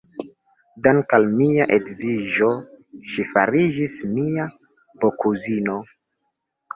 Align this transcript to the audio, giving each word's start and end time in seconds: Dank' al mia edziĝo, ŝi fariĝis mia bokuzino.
Dank' 0.85 1.11
al 1.17 1.27
mia 1.33 1.67
edziĝo, 1.75 2.47
ŝi 3.11 3.25
fariĝis 3.33 3.99
mia 4.15 4.47
bokuzino. 5.05 5.77